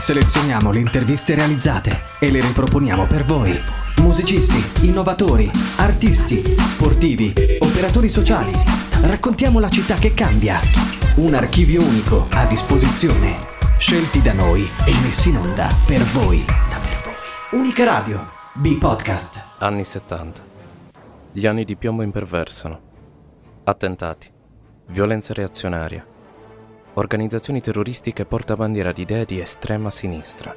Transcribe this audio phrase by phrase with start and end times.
[0.00, 3.52] Selezioniamo le interviste realizzate e le riproponiamo per voi.
[3.98, 8.50] Musicisti, innovatori, artisti, sportivi, operatori sociali.
[9.02, 10.58] Raccontiamo la città che cambia.
[11.16, 13.36] Un archivio unico a disposizione.
[13.76, 16.42] Scelti da noi e messi in onda per voi.
[17.50, 18.26] Unica Radio.
[18.54, 19.58] B-Podcast.
[19.58, 20.42] Anni 70.
[21.30, 22.80] Gli anni di piombo imperversano.
[23.64, 24.30] Attentati.
[24.86, 26.09] Violenza reazionaria
[26.94, 30.54] organizzazioni terroristiche portabandiera di idee di estrema sinistra,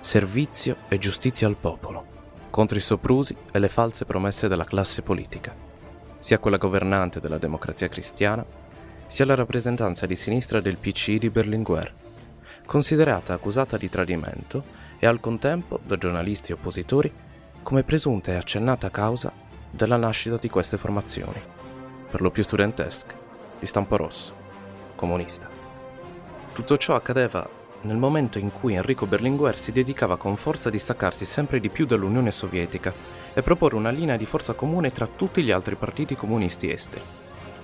[0.00, 2.06] servizio e giustizia al popolo,
[2.48, 5.54] contro i soprusi e le false promesse della classe politica,
[6.16, 8.44] sia quella governante della democrazia cristiana,
[9.06, 11.92] sia la rappresentanza di sinistra del PCI di Berlinguer,
[12.64, 14.64] considerata accusata di tradimento
[14.98, 17.12] e al contempo da giornalisti e oppositori
[17.62, 19.30] come presunta e accennata causa
[19.70, 21.40] della nascita di queste formazioni,
[22.10, 23.14] per lo più studentesche,
[23.58, 24.41] di stampo rosso
[25.02, 25.48] comunista.
[26.52, 27.44] Tutto ciò accadeva
[27.80, 31.86] nel momento in cui Enrico Berlinguer si dedicava con forza a distaccarsi sempre di più
[31.86, 32.94] dall'Unione Sovietica
[33.34, 37.02] e proporre una linea di forza comune tra tutti gli altri partiti comunisti esteri,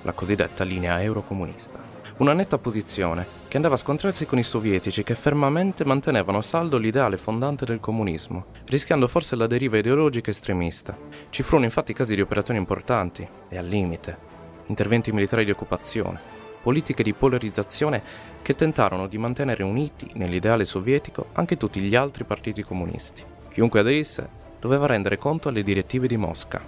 [0.02, 1.78] la cosiddetta linea eurocomunista.
[2.16, 7.16] Una netta posizione che andava a scontrarsi con i sovietici che fermamente mantenevano saldo l'ideale
[7.16, 10.98] fondante del comunismo, rischiando forse la deriva ideologica estremista.
[11.30, 14.18] Ci furono infatti casi di operazioni importanti e al limite,
[14.66, 18.02] interventi militari di occupazione, politiche di polarizzazione
[18.42, 23.24] che tentarono di mantenere uniti nell'ideale sovietico anche tutti gli altri partiti comunisti.
[23.50, 24.28] Chiunque aderisse
[24.60, 26.60] doveva rendere conto alle direttive di Mosca.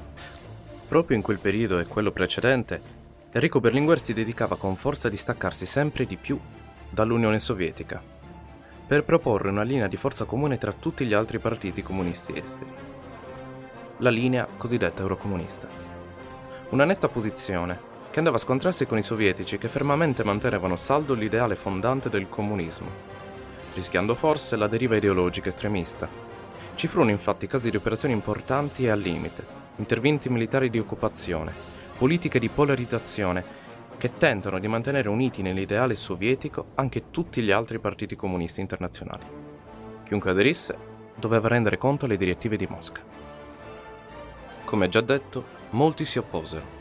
[0.89, 2.99] Proprio in quel periodo e quello precedente,
[3.33, 6.39] Enrico Berlinguer si dedicava con forza a distaccarsi sempre di più
[6.89, 8.03] dall'Unione Sovietica,
[8.87, 12.71] per proporre una linea di forza comune tra tutti gli altri partiti comunisti esteri.
[13.99, 15.69] La linea cosiddetta eurocomunista.
[16.71, 21.55] Una netta posizione che andava a scontrarsi con i sovietici che fermamente mantenevano saldo l'ideale
[21.55, 22.89] fondante del comunismo,
[23.75, 26.09] rischiando forse la deriva ideologica estremista.
[26.75, 29.45] Ci furono infatti casi di operazioni importanti e al limite,
[29.77, 31.53] interventi militari di occupazione,
[31.97, 33.59] politiche di polarizzazione
[33.97, 39.25] che tentano di mantenere uniti nell'ideale sovietico anche tutti gli altri partiti comunisti internazionali.
[40.05, 40.77] Chiunque aderisse
[41.15, 43.03] doveva rendere conto alle direttive di Mosca.
[44.65, 46.80] Come già detto, molti si opposero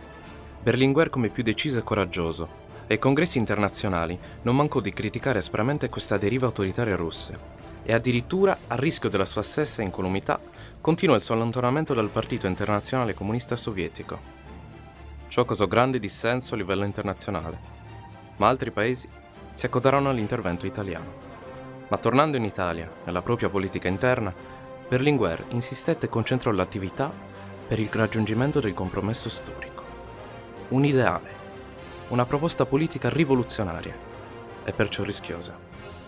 [0.62, 2.68] Berlinguer come più deciso e coraggioso.
[2.90, 7.38] Ai congressi internazionali non mancò di criticare aspramente questa deriva autoritaria russa
[7.82, 10.40] e addirittura, a rischio della sua stessa incolumità,
[10.82, 14.20] continuò il suo allontanamento dal Partito Internazionale Comunista Sovietico.
[15.30, 17.58] Ciò causò grande dissenso a livello internazionale,
[18.36, 19.08] ma altri paesi
[19.54, 21.28] si accodarono all'intervento italiano.
[21.88, 24.34] Ma tornando in Italia, nella propria politica interna,
[24.90, 27.12] Berlinguer insistette e concentrò l'attività
[27.68, 29.79] per il raggiungimento del compromesso storico
[30.70, 31.38] un ideale,
[32.10, 33.94] una proposta politica rivoluzionaria
[34.64, 35.58] e perciò rischiosa,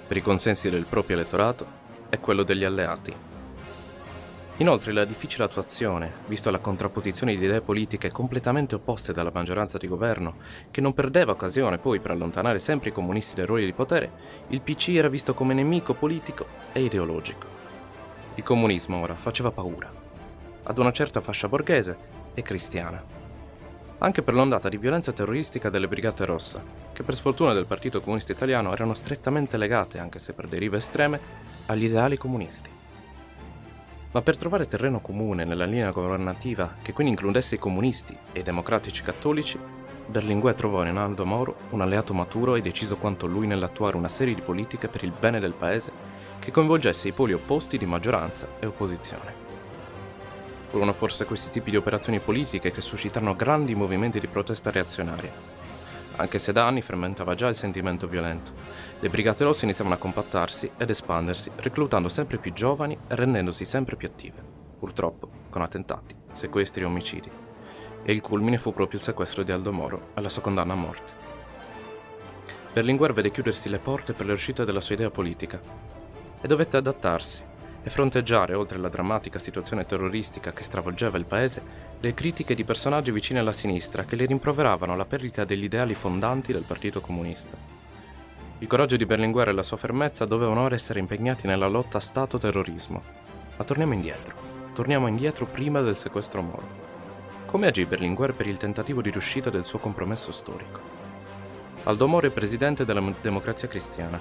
[0.07, 1.65] per i consensi del proprio elettorato
[2.09, 3.13] e quello degli alleati.
[4.57, 9.87] Inoltre la difficile attuazione, visto la contrapposizione di idee politiche completamente opposte dalla maggioranza di
[9.87, 10.35] governo,
[10.69, 14.11] che non perdeva occasione poi per allontanare sempre i comunisti dai ruoli di potere,
[14.49, 17.47] il PC era visto come nemico politico e ideologico.
[18.35, 19.91] Il comunismo ora faceva paura,
[20.63, 21.97] ad una certa fascia borghese
[22.35, 23.20] e cristiana
[24.03, 28.31] anche per l'ondata di violenza terroristica delle Brigate Rossa, che per sfortuna del Partito Comunista
[28.31, 31.19] Italiano erano strettamente legate, anche se per derive estreme,
[31.67, 32.69] agli ideali comunisti.
[34.11, 38.43] Ma per trovare terreno comune nella linea governativa che quindi includesse i comunisti e i
[38.43, 39.59] democratici cattolici,
[40.07, 44.33] Berlinguer trovò in Aldo Moro un alleato maturo e deciso quanto lui nell'attuare una serie
[44.33, 45.91] di politiche per il bene del paese
[46.39, 49.40] che coinvolgesse i poli opposti di maggioranza e opposizione.
[50.71, 55.29] Furono forse questi tipi di operazioni politiche che suscitarono grandi movimenti di protesta reazionaria.
[56.15, 58.53] Anche se da anni fermentava già il sentimento violento,
[59.01, 63.97] le brigate rosse iniziavano a compattarsi ed espandersi, reclutando sempre più giovani e rendendosi sempre
[63.97, 64.41] più attive,
[64.79, 67.29] purtroppo con attentati, sequestri e omicidi.
[68.03, 70.77] E il culmine fu proprio il sequestro di Aldo Moro e la sua condanna a
[70.77, 71.13] morte.
[72.71, 75.61] Berlinguer vede chiudersi le porte per le uscite della sua idea politica
[76.39, 77.49] e dovette adattarsi
[77.83, 81.61] e fronteggiare, oltre alla drammatica situazione terroristica che stravolgeva il paese,
[81.99, 86.51] le critiche di personaggi vicini alla sinistra che le rimproveravano la perdita degli ideali fondanti
[86.53, 87.57] del Partito Comunista.
[88.59, 93.01] Il coraggio di Berlinguer e la sua fermezza dovevano ora essere impegnati nella lotta Stato-terrorismo.
[93.57, 94.35] Ma torniamo indietro.
[94.73, 96.89] Torniamo indietro prima del sequestro Moro.
[97.47, 100.79] Come agì Berlinguer per il tentativo di riuscita del suo compromesso storico?
[101.83, 104.19] Aldo Moro è presidente della Democrazia Cristiana,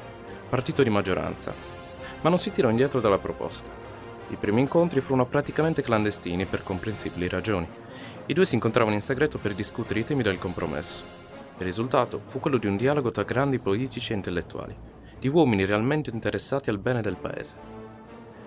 [0.49, 1.80] partito di maggioranza,
[2.21, 3.69] ma non si tirò indietro dalla proposta.
[4.29, 7.69] I primi incontri furono praticamente clandestini per comprensibili ragioni.
[8.27, 11.03] I due si incontravano in segreto per discutere i temi del compromesso.
[11.59, 14.77] Il risultato fu quello di un dialogo tra grandi politici e intellettuali,
[15.19, 17.80] di uomini realmente interessati al bene del paese.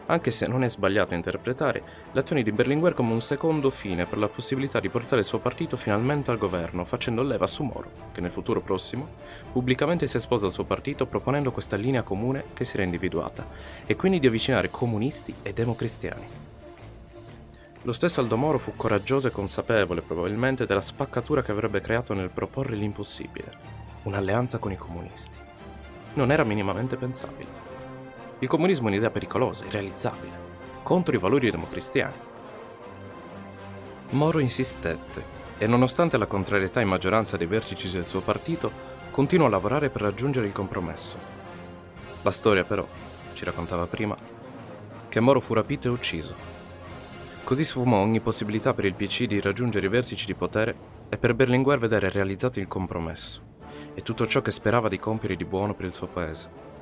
[0.05, 4.17] Anche se non è sbagliato interpretare le azioni di Berlinguer come un secondo fine per
[4.17, 8.19] la possibilità di portare il suo partito finalmente al governo, facendo leva su Moro, che
[8.19, 9.07] nel futuro prossimo
[9.53, 13.47] pubblicamente si esposa al suo partito proponendo questa linea comune che si era individuata,
[13.85, 16.25] e quindi di avvicinare comunisti e democristiani.
[17.83, 22.29] Lo stesso Aldo Moro fu coraggioso e consapevole probabilmente della spaccatura che avrebbe creato nel
[22.29, 23.51] proporre l'impossibile,
[24.03, 25.37] un'alleanza con i comunisti.
[26.15, 27.72] Non era minimamente pensabile.
[28.43, 30.37] Il comunismo è un'idea pericolosa, irrealizzabile,
[30.83, 32.13] contro i valori democristiani.
[34.09, 35.23] Moro insistette
[35.57, 38.69] e nonostante la contrarietà in maggioranza dei vertici del suo partito,
[39.11, 41.15] continuò a lavorare per raggiungere il compromesso.
[42.21, 42.85] La storia però,
[43.31, 44.17] ci raccontava prima,
[45.07, 46.35] che Moro fu rapito e ucciso
[47.45, 50.75] Così sfumò ogni possibilità per il PC di raggiungere i vertici di potere
[51.07, 53.41] e per Berlinguer vedere realizzato il compromesso
[53.93, 56.72] e tutto ciò che sperava di compiere di buono per il suo paese.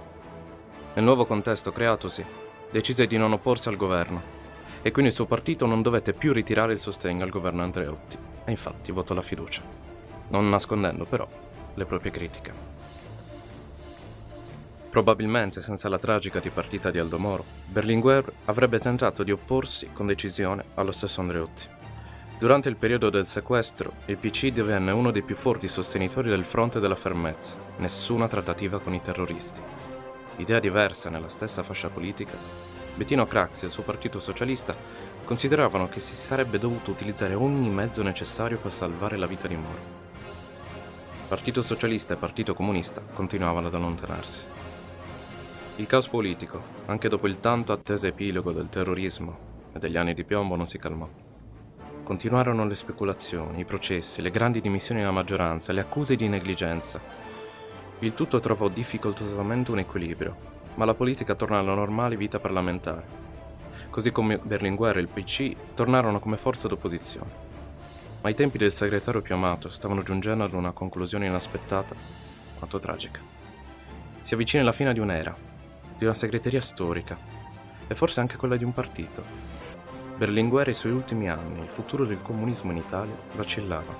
[0.93, 2.25] Nel nuovo contesto creatosi,
[2.69, 4.21] decise di non opporsi al governo
[4.81, 8.51] e quindi il suo partito non dovette più ritirare il sostegno al governo Andreotti e
[8.51, 9.61] infatti votò la fiducia,
[10.29, 11.25] non nascondendo però
[11.75, 12.53] le proprie critiche.
[14.89, 20.65] Probabilmente senza la tragica dipartita di Aldo Moro, Berlinguer avrebbe tentato di opporsi con decisione
[20.73, 21.69] allo stesso Andreotti.
[22.37, 26.81] Durante il periodo del sequestro, il PC divenne uno dei più forti sostenitori del fronte
[26.81, 29.80] della fermezza, nessuna trattativa con i terroristi.
[30.41, 32.35] Idea diversa nella stessa fascia politica,
[32.95, 34.75] Bettino Craxi e il suo partito socialista
[35.23, 39.99] consideravano che si sarebbe dovuto utilizzare ogni mezzo necessario per salvare la vita di Moro.
[41.27, 44.45] Partito Socialista e Partito Comunista continuavano ad allontanarsi.
[45.75, 49.37] Il caos politico, anche dopo il tanto atteso epilogo del terrorismo
[49.73, 51.07] e degli anni di piombo, non si calmò.
[52.01, 57.29] Continuarono le speculazioni, i processi, le grandi dimissioni della maggioranza, le accuse di negligenza.
[58.03, 60.35] Il tutto trovò difficoltosamente un equilibrio,
[60.73, 63.05] ma la politica tornò alla normale vita parlamentare.
[63.91, 67.29] Così come Berlinguer e il PC tornarono come forza d'opposizione.
[68.23, 71.93] Ma i tempi del segretario più amato stavano giungendo ad una conclusione inaspettata
[72.57, 73.19] quanto tragica.
[74.23, 75.35] Si avvicina la fine di un'era,
[75.95, 77.15] di una segreteria storica
[77.87, 79.23] e forse anche quella di un partito.
[80.17, 83.93] Berlinguer e i suoi ultimi anni, il futuro del comunismo in Italia vacillava.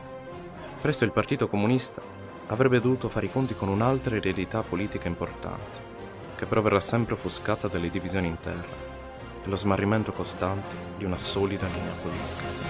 [0.82, 2.02] Presto il Partito Comunista
[2.52, 5.80] avrebbe dovuto fare i conti con un'altra eredità politica importante,
[6.36, 8.90] che però verrà sempre offuscata dalle divisioni interne
[9.44, 12.70] e lo smarrimento costante di una solida linea politica.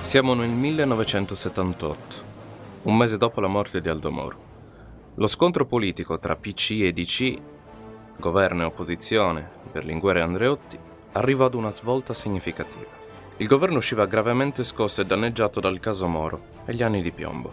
[0.00, 2.16] Siamo nel 1978,
[2.82, 4.48] un mese dopo la morte di Aldo Moro.
[5.14, 7.38] Lo scontro politico tra PC e DC,
[8.16, 10.78] governo e opposizione, Berlinguer e Andreotti,
[11.12, 12.99] arrivò ad una svolta significativa.
[13.40, 17.50] Il governo usciva gravemente scosso e danneggiato dal caso Moro e gli anni di piombo.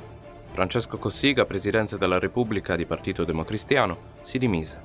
[0.51, 4.81] Francesco Cossiga, presidente della Repubblica di Partito Democristiano, si dimise.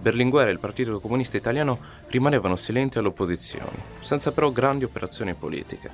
[0.00, 5.90] Berlinguer e il Partito Comunista Italiano rimanevano silenti all'opposizione, senza però grandi operazioni politiche.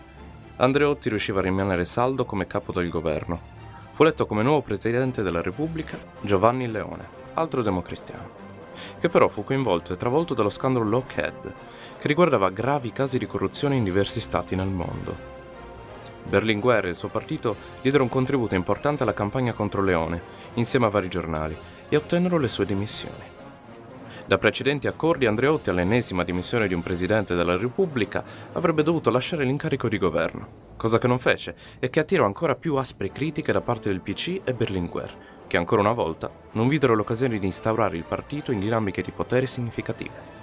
[0.59, 3.59] Andreotti riusciva a rimanere saldo come capo del governo
[4.01, 7.05] fu eletto come nuovo presidente della Repubblica Giovanni Leone,
[7.35, 8.31] altro democristiano,
[9.01, 11.53] che però fu coinvolto e travolto dallo scandalo Lockheed,
[12.01, 15.29] che riguardava gravi casi di corruzione in diversi stati nel mondo.
[16.25, 20.21] Berlinguer e il suo partito diedero un contributo importante alla campagna contro Leone,
[20.55, 21.57] insieme a vari giornali,
[21.89, 23.39] e ottennero le sue dimissioni.
[24.27, 29.89] Da precedenti accordi Andreotti, all'ennesima dimissione di un presidente della Repubblica, avrebbe dovuto lasciare l'incarico
[29.89, 33.91] di governo cosa che non fece e che attirò ancora più aspre critiche da parte
[33.91, 38.51] del PC e Berlinguer, che ancora una volta non videro l'occasione di instaurare il partito
[38.51, 40.40] in dinamiche di potere significative.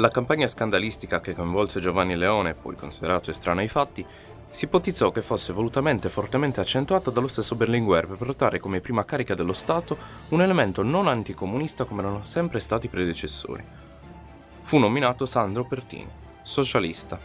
[0.00, 4.02] La campagna scandalistica che coinvolse Giovanni Leone, poi considerato estraneo ai fatti,
[4.50, 9.04] si ipotizzò che fosse volutamente e fortemente accentuata dallo stesso Berlinguer per portare come prima
[9.04, 13.62] carica dello Stato un elemento non anticomunista come erano sempre stati i predecessori.
[14.62, 16.08] Fu nominato Sandro Pertini,
[16.44, 17.20] socialista,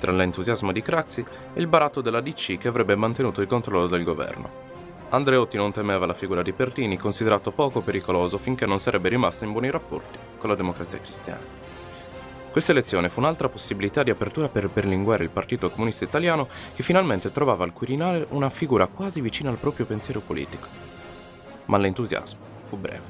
[0.00, 4.02] tra l'entusiasmo di Craxi e il baratto della DC che avrebbe mantenuto il controllo del
[4.02, 4.72] governo.
[5.10, 9.52] Andreotti non temeva la figura di Pertini, considerato poco pericoloso finché non sarebbe rimasto in
[9.52, 11.63] buoni rapporti con la democrazia cristiana.
[12.54, 16.46] Questa elezione fu un'altra possibilità di apertura per Berlinguer il Partito Comunista Italiano
[16.76, 20.68] che finalmente trovava al Quirinale una figura quasi vicina al proprio pensiero politico.
[21.64, 23.02] Ma l'entusiasmo fu breve.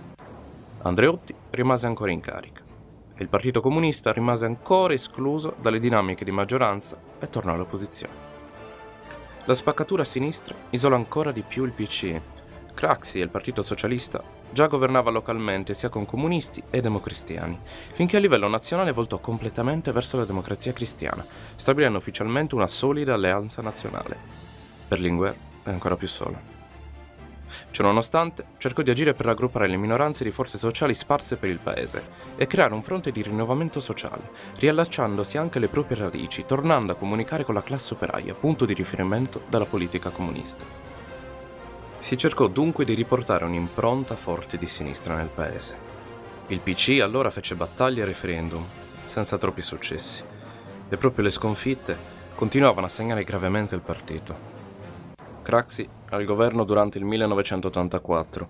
[0.81, 2.63] Andreotti rimase ancora in carica
[3.19, 8.15] il Partito Comunista rimase ancora escluso dalle dinamiche di maggioranza e tornò all'opposizione.
[9.45, 12.19] La spaccatura a sinistra isolò ancora di più il PC.
[12.73, 14.25] Craxi e il Partito Socialista
[14.55, 17.59] già governava localmente sia con comunisti e democristiani,
[17.93, 23.61] finché a livello nazionale voltò completamente verso la democrazia cristiana, stabilendo ufficialmente una solida alleanza
[23.61, 24.17] nazionale.
[24.89, 26.53] Berlinguer è ancora più solo.
[27.71, 32.03] Ciononostante, cercò di agire per raggruppare le minoranze di forze sociali sparse per il paese
[32.37, 37.45] e creare un fronte di rinnovamento sociale, riallacciandosi anche alle proprie radici, tornando a comunicare
[37.45, 40.94] con la classe operaia, punto di riferimento della politica comunista.
[42.05, 45.75] Si cercò dunque di riportare un'impronta forte di sinistra nel paese.
[46.49, 48.63] Il PC allora fece battaglia e referendum,
[49.05, 50.23] senza troppi successi,
[50.87, 51.97] e proprio le sconfitte
[52.35, 54.37] continuavano a segnare gravemente il partito.
[55.41, 58.49] Craxi al governo durante il 1984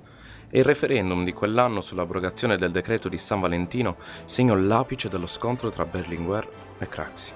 [0.50, 5.70] e il referendum di quell'anno sull'abrogazione del decreto di San Valentino segnò l'apice dello scontro
[5.70, 6.48] tra Berlinguer
[6.80, 7.32] e Craxi.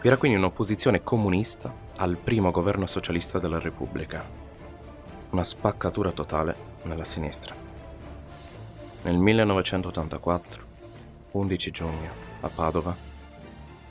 [0.00, 4.48] Vi era quindi un'opposizione comunista al primo governo socialista della Repubblica.
[5.30, 7.54] Una spaccatura totale nella sinistra.
[9.02, 10.64] Nel 1984,
[11.30, 12.10] 11 giugno,
[12.40, 12.96] a Padova,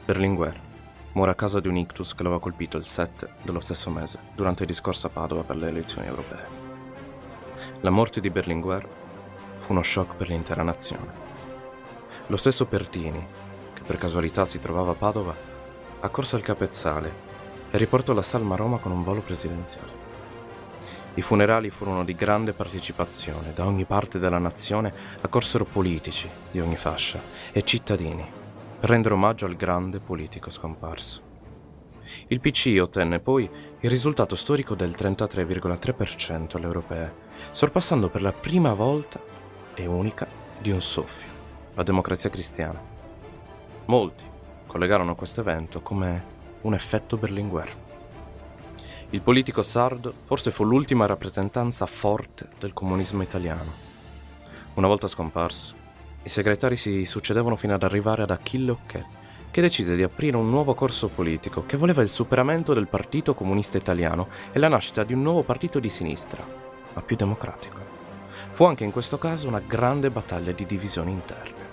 [0.04, 0.60] Berlinguer
[1.14, 4.20] muore a causa di un ictus che lo aveva colpito il 7 dello stesso mese,
[4.36, 6.46] durante il discorso a Padova per le elezioni europee.
[7.80, 8.86] La morte di Berlinguer
[9.60, 11.12] fu uno shock per l'intera nazione.
[12.28, 13.26] Lo stesso Pertini,
[13.74, 15.34] che per casualità si trovava a Padova,
[16.02, 17.28] accorse al capezzale
[17.72, 19.99] e riportò la salma a Roma con un volo presidenziale.
[21.16, 26.78] I funerali furono di grande partecipazione, da ogni parte della nazione accorsero politici di ogni
[26.78, 28.26] fascia e cittadini
[28.80, 31.22] per rendere omaggio al grande politico scomparso.
[32.28, 33.50] Il PC ottenne poi
[33.80, 37.14] il risultato storico del 33,3% alle europee,
[37.52, 39.20] sorpassando per la prima volta
[39.74, 40.28] e unica
[40.60, 41.38] di un soffio
[41.80, 42.82] la democrazia cristiana.
[43.86, 44.24] Molti
[44.68, 47.89] collegarono questo evento come un effetto Berlinguer.
[49.12, 53.74] Il politico sardo forse fu l'ultima rappresentanza forte del comunismo italiano.
[54.76, 55.74] Una volta scomparso,
[56.22, 59.04] i segretari si succedevano fino ad arrivare ad Achille Ocché,
[59.50, 63.78] che decise di aprire un nuovo corso politico che voleva il superamento del Partito Comunista
[63.78, 66.46] Italiano e la nascita di un nuovo partito di sinistra,
[66.94, 67.80] ma più democratico.
[68.52, 71.66] Fu anche in questo caso una grande battaglia di divisioni interne.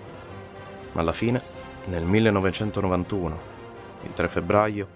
[0.92, 1.42] Ma alla fine,
[1.84, 3.38] nel 1991,
[4.04, 4.88] il 3 febbraio,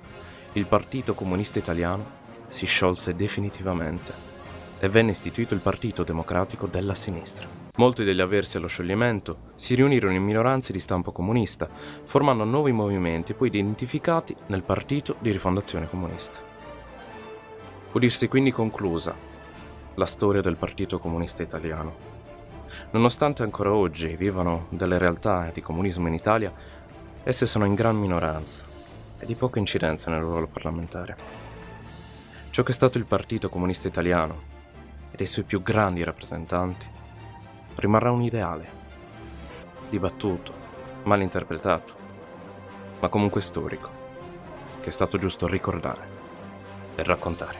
[0.54, 2.18] il Partito Comunista Italiano
[2.50, 4.12] si sciolse definitivamente
[4.78, 7.46] e venne istituito il Partito Democratico della Sinistra.
[7.76, 11.68] Molti degli avversi allo scioglimento si riunirono in minoranze di stampo comunista,
[12.04, 16.40] formando nuovi movimenti poi identificati nel Partito di Rifondazione Comunista.
[17.90, 19.14] Può dirsi quindi conclusa
[19.94, 22.08] la storia del Partito Comunista Italiano.
[22.90, 26.52] Nonostante ancora oggi vivano delle realtà di comunismo in Italia,
[27.22, 28.64] esse sono in gran minoranza
[29.18, 31.49] e di poca incidenza nel ruolo parlamentare.
[32.50, 34.42] Ciò che è stato il Partito Comunista Italiano
[35.12, 36.84] e dei suoi più grandi rappresentanti
[37.76, 38.68] rimarrà un ideale,
[39.88, 40.52] dibattuto,
[41.04, 41.94] mal interpretato,
[42.98, 43.88] ma comunque storico,
[44.80, 46.08] che è stato giusto ricordare
[46.96, 47.58] e raccontare.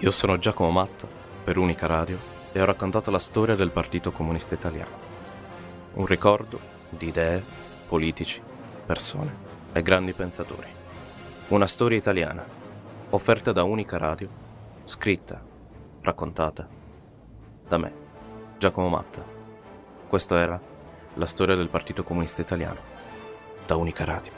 [0.00, 1.08] Io sono Giacomo Matta
[1.42, 2.18] per Unica Radio
[2.52, 5.06] e ho raccontato la storia del Partito Comunista Italiano.
[5.94, 7.42] Un ricordo di idee,
[7.88, 8.42] politici,
[8.84, 9.34] persone
[9.72, 10.68] e grandi pensatori.
[11.48, 12.57] Una storia italiana,
[13.10, 14.28] offerta da Unica Radio,
[14.84, 15.40] scritta,
[16.02, 16.68] raccontata
[17.66, 17.92] da me.
[18.58, 19.24] Giacomo Matta.
[20.06, 20.60] Questa era
[21.14, 22.80] la storia del Partito Comunista Italiano,
[23.66, 24.37] da Unica Radio.